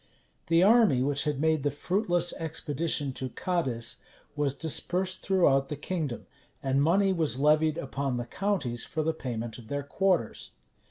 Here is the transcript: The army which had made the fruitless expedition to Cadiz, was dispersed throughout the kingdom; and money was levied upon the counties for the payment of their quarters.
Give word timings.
The 0.47 0.63
army 0.63 1.03
which 1.03 1.25
had 1.25 1.39
made 1.39 1.61
the 1.61 1.69
fruitless 1.69 2.33
expedition 2.33 3.13
to 3.13 3.29
Cadiz, 3.29 3.97
was 4.35 4.55
dispersed 4.55 5.21
throughout 5.21 5.69
the 5.69 5.75
kingdom; 5.75 6.25
and 6.63 6.81
money 6.81 7.13
was 7.13 7.37
levied 7.37 7.77
upon 7.77 8.17
the 8.17 8.25
counties 8.25 8.83
for 8.83 9.03
the 9.03 9.13
payment 9.13 9.59
of 9.59 9.67
their 9.67 9.83
quarters. 9.83 10.53